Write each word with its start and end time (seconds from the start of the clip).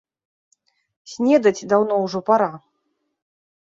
Снедаць 1.13 1.67
даўно 1.75 2.01
ўжо 2.09 2.19
пара. 2.35 2.53